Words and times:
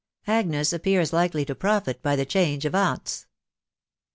AGNES 0.25 0.73
APPEARS 0.73 1.13
LIKELY 1.13 1.45
TO 1.45 1.53
PROFIT 1.53 2.01
BY 2.01 2.15
THE 2.15 2.25
CHANGE 2.25 2.65
OF 2.65 2.73
AUNTS. 2.73 3.27